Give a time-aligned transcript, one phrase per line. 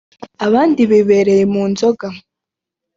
[0.45, 2.07] abandi bibereye mu nzoga